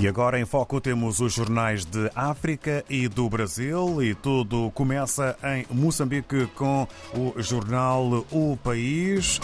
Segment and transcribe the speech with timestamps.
[0.00, 5.36] E agora em foco temos os jornais de África e do Brasil e tudo começa
[5.42, 9.40] em Moçambique com o jornal O País.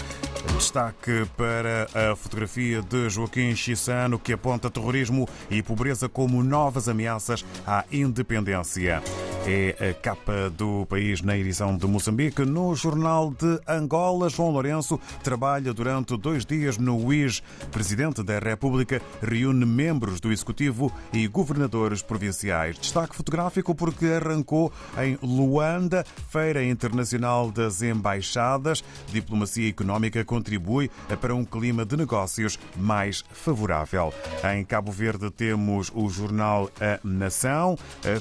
[0.57, 7.45] Destaque para a fotografia de Joaquim Chissano que aponta terrorismo e pobreza como novas ameaças
[7.67, 9.03] à independência.
[9.47, 12.47] É a capa do país na edição de Moçambique.
[12.47, 17.43] No Jornal de Angola, João Lourenço trabalha durante dois dias no UIS.
[17.71, 22.79] Presidente da República reúne membros do Executivo e governadores provinciais.
[22.79, 28.83] Destaque fotográfico porque arrancou em Luanda, Feira Internacional das Embaixadas.
[29.13, 34.11] Diplomacia económica contribui para um clima de negócios mais favorável.
[34.57, 37.77] Em Cabo Verde temos o jornal A Nação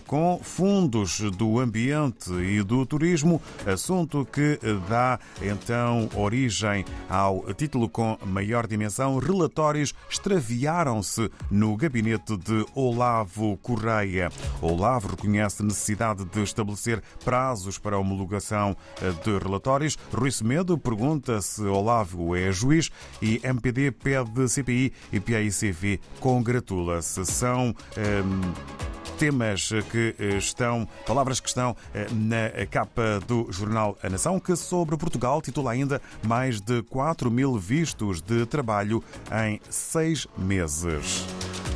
[0.05, 4.59] com fundos do ambiente e do turismo, assunto que
[4.89, 9.17] dá então origem ao título com maior dimensão.
[9.17, 14.31] Relatórios extraviaram-se no gabinete de Olavo Correia.
[14.61, 18.75] Olavo reconhece necessidade de estabelecer prazos para a homologação
[19.23, 19.97] de relatórios.
[20.13, 22.89] Rui Semedo pergunta se Olavo é juiz
[23.21, 27.25] e MPD pede CPI e PAICV congratula-se.
[27.25, 27.75] São.
[27.97, 31.75] Hum, temas que estão, palavras que estão
[32.11, 37.57] na capa do jornal A Nação, que sobre Portugal titula ainda mais de 4 mil
[37.57, 41.25] vistos de trabalho em seis meses.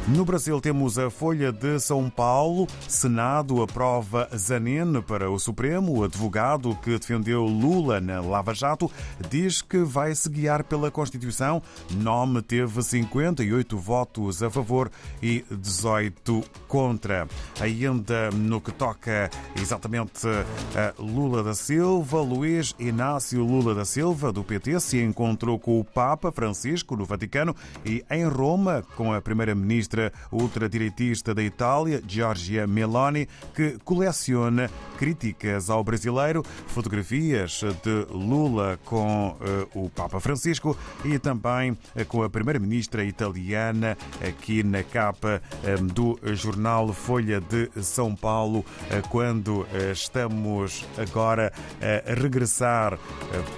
[0.08, 2.66] No Brasil temos a Folha de São Paulo.
[2.88, 5.98] Senado aprova Zanin para o Supremo.
[5.98, 8.90] O advogado que defendeu Lula na Lava Jato
[9.30, 11.62] diz que vai se guiar pela Constituição.
[11.92, 14.90] Nome teve 58 votos a favor
[15.22, 17.28] e 18 contra.
[17.60, 19.30] Ainda no que toca
[19.62, 25.82] exatamente a Lula da Silva, Luís Inácio Lula da Silva, do PT, se encontrou com
[25.82, 27.54] o Papa Francisco no Vaticano
[27.86, 29.97] e em Roma com a primeira-ministra
[30.32, 39.86] ultradireitista da Itália, Giorgia Meloni, que coleciona críticas ao brasileiro, fotografias de Lula com uh,
[39.86, 43.98] o Papa Francisco e também uh, com a primeira-ministra italiana
[44.28, 52.14] aqui na capa um, do jornal Folha de São Paulo, uh, quando estamos agora a
[52.14, 52.98] regressar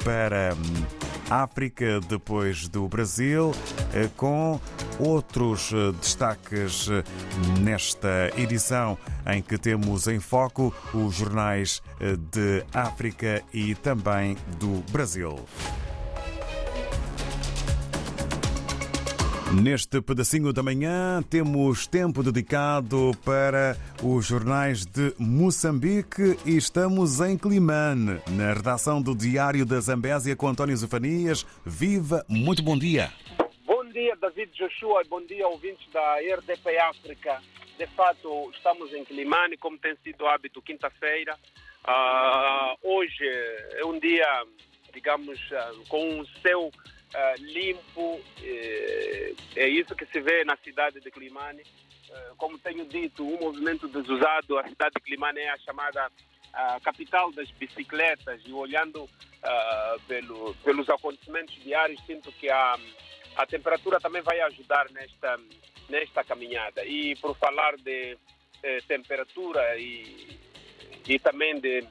[0.03, 0.55] para
[1.29, 3.53] a África depois do Brasil,
[4.17, 4.59] com
[4.99, 6.87] outros destaques
[7.61, 11.81] nesta edição em que temos em foco os jornais
[12.31, 15.39] de África e também do Brasil.
[19.51, 27.35] Neste pedacinho da manhã temos tempo dedicado para os jornais de Moçambique e estamos em
[27.35, 31.47] Climane, na redação do Diário da Zambésia com António Zefanias.
[31.65, 33.11] Viva, muito bom dia.
[33.99, 37.43] Dia, David Joshua, bom dia, ouvintes da RDP África.
[37.77, 41.37] De fato, estamos em Climane, como tem sido hábito, quinta-feira.
[41.83, 43.25] Uh, hoje
[43.73, 44.25] é um dia,
[44.93, 46.71] digamos, uh, com um céu
[47.09, 48.21] Uh, limpo,
[49.55, 51.63] é isso que se vê na cidade de Climane.
[52.37, 56.11] Como tenho dito, um movimento desusado, a cidade de Climane é a chamada
[56.83, 59.09] capital das bicicletas e olhando
[60.07, 62.77] pelo, pelos acontecimentos diários, sinto que a,
[63.35, 65.39] a temperatura também vai ajudar nesta,
[65.89, 66.85] nesta caminhada.
[66.85, 68.17] E por falar de
[68.63, 70.39] eh, temperatura e,
[71.07, 71.87] e também de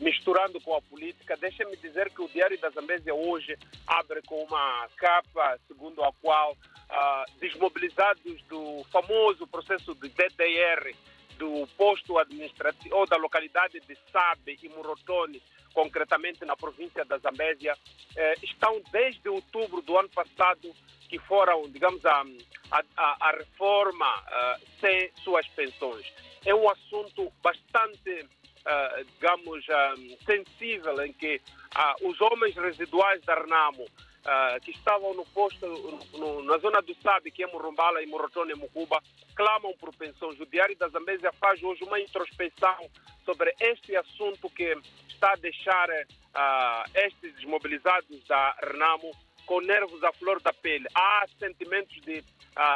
[0.00, 4.88] misturando com a política, deixa-me dizer que o Diário da Zambésia hoje abre com uma
[4.96, 10.94] capa segundo a qual uh, desmobilizados do famoso processo de DDR
[11.38, 17.74] do posto administrativo ou da localidade de Sabe e Murotoni, concretamente na província da Zambésia,
[18.16, 20.74] eh, estão desde outubro do ano passado
[21.08, 22.24] que foram, digamos, a,
[22.70, 26.06] a, a reforma uh, sem suas pensões.
[26.44, 28.26] É um assunto bastante
[28.58, 31.40] Uh, digamos, um, sensível em que
[31.74, 33.86] uh, os homens residuais da Renamo,
[34.24, 35.66] uh, que estavam no posto,
[36.14, 39.02] no, na zona do Sabe, que é Murumbala e Morotone e Mucuba,
[39.34, 40.38] clamam por pensões.
[40.40, 42.90] O Diário da Zambésia faz hoje uma introspeção
[43.24, 44.76] sobre este assunto que
[45.08, 45.88] está a deixar
[46.94, 49.10] estes desmobilizados da Renamo
[49.44, 50.86] com nervos à flor da pele.
[50.94, 52.22] Há sentimentos de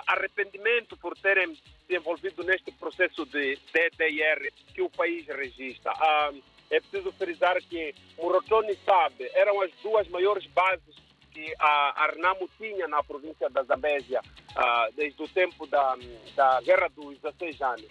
[0.07, 1.55] arrependimento por terem
[1.87, 5.93] se envolvido neste processo de DDR que o país registra.
[5.93, 6.33] Ah,
[6.71, 10.97] é preciso frisar que Morotoni sabe, eram as duas maiores bases
[11.33, 14.21] que a Arnamo tinha na província da Zambésia
[14.57, 15.97] ah, desde o tempo da,
[16.35, 17.87] da Guerra dos 16 anos.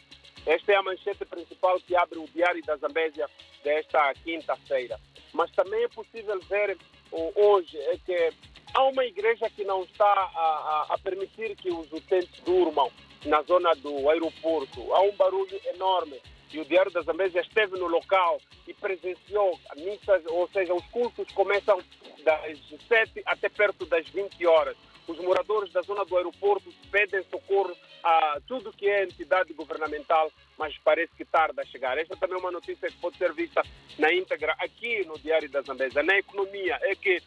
[0.45, 3.27] Esta é a manchete principal que abre o Diário da Zambésia
[3.63, 4.99] desta quinta-feira.
[5.33, 6.77] Mas também é possível ver
[7.11, 8.33] hoje é que
[8.73, 12.91] há uma igreja que não está a, a, a permitir que os utentes durmam
[13.25, 14.93] na zona do aeroporto.
[14.93, 16.19] Há um barulho enorme
[16.51, 21.31] e o Diário da Zambésia esteve no local e presenciou missas, ou seja, os cultos
[21.33, 21.79] começam
[22.23, 22.57] das
[22.87, 24.77] 7 até perto das 20 horas.
[25.07, 30.77] Os moradores da zona do aeroporto pedem socorro a tudo que é entidade governamental, mas
[30.83, 31.97] parece que tarda a chegar.
[31.97, 33.61] Esta também é uma notícia que pode ser vista
[33.97, 36.03] na íntegra aqui no Diário da Zambésia.
[36.03, 37.21] Na economia, é que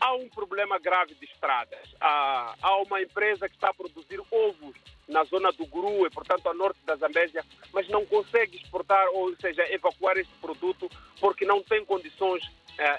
[0.00, 1.94] há um problema grave de estradas.
[2.00, 4.76] Há, uma empresa que está a produzir ovos
[5.08, 9.34] na zona do Guru, e portanto a norte da Zambésia, mas não consegue exportar, ou
[9.36, 10.90] seja, evacuar este produto
[11.20, 12.42] porque não tem condições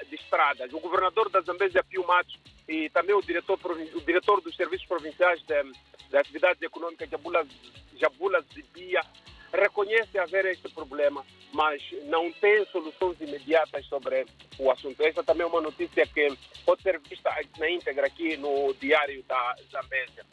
[0.10, 0.72] de estradas.
[0.74, 2.38] O governador da Zambésia, Pio Matos,
[2.68, 5.64] e também o diretor, o diretor dos serviços provinciais de,
[6.10, 7.46] de atividades econômicas, Jabula,
[7.96, 9.02] Jabula Zibia,
[9.54, 14.26] reconhece haver este problema, mas não tem soluções imediatas sobre
[14.60, 15.02] o assunto.
[15.02, 16.28] Essa também é uma notícia que
[16.66, 20.26] pode ser vista na íntegra aqui no Diário da Zambésia.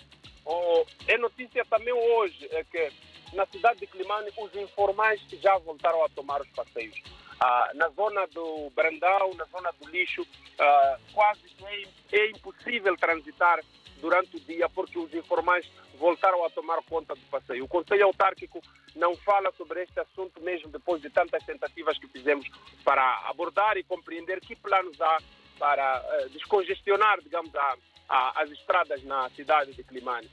[0.44, 2.92] Oh, é notícia também hoje é que
[3.32, 7.00] na cidade de Climane os informais já voltaram a tomar os passeios.
[7.40, 10.26] Ah, na zona do Brandão, na zona do lixo,
[10.58, 13.60] ah, quase é, é impossível transitar
[14.00, 15.66] durante o dia porque os informais
[15.98, 17.64] voltaram a tomar conta do passeio.
[17.64, 18.60] O Conselho Autárquico
[18.94, 22.46] não fala sobre este assunto mesmo depois de tantas tentativas que fizemos
[22.84, 25.18] para abordar e compreender que planos há
[25.58, 27.76] para uh, descongestionar, digamos, a,
[28.08, 30.28] a, as estradas na cidade de Climane.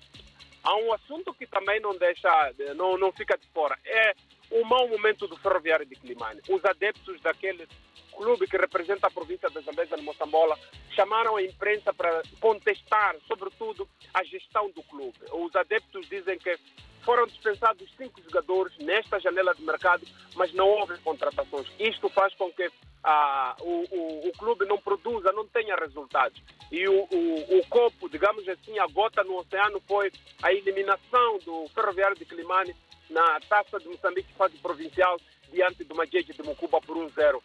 [0.64, 4.14] Há um assunto que também não deixa, não, não fica de fora, é
[4.52, 6.42] o mau momento do ferroviário de Climane.
[6.50, 7.68] Os adeptos daquele
[8.16, 10.58] clube que representa a província da Zambésia de Moçambola
[10.92, 15.18] chamaram a imprensa para contestar, sobretudo, a gestão do clube.
[15.32, 16.58] Os adeptos dizem que
[17.04, 20.06] foram dispensados cinco jogadores nesta janela de mercado,
[20.36, 21.68] mas não houve contratações.
[21.80, 22.70] Isto faz com que
[23.04, 26.42] ah, o, o, o, clube não produza, não tenha resultados.
[26.72, 30.12] E o, o, o copo, digamos assim, a gota no oceano foi
[30.42, 32.76] a eliminação do Ferroviário de Climane
[33.10, 35.18] na taça de Moçambique, fase provincial,
[35.52, 37.42] diante do Majeje de Mucuba por 1-0,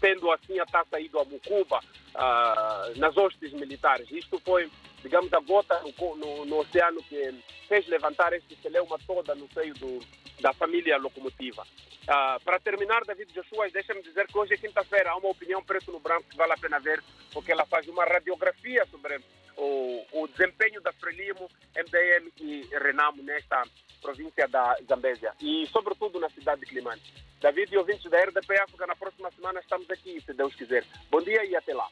[0.00, 4.10] tendo assim a taça ido a Mucuba uh, nas hostes militares.
[4.10, 4.70] Isto foi,
[5.02, 7.34] digamos, a gota no, no, no oceano que
[7.68, 9.98] fez levantar este celeuma toda no seio do,
[10.40, 11.62] da família locomotiva.
[12.08, 15.92] Uh, para terminar, David Joshua, deixa-me dizer que hoje é quinta-feira, há uma opinião preto
[15.92, 17.02] no branco que vale a pena ver,
[17.32, 19.20] porque ela faz uma radiografia sobre
[19.58, 23.62] o, o desempenho da Frelimo, MDM e Renamo nesta
[24.00, 27.02] província da Zambésia e, sobretudo, na cidade de Climane.
[27.40, 30.84] David e ouvintes da RDP África, na próxima semana estamos aqui, se Deus quiser.
[31.10, 31.88] Bom dia e até lá.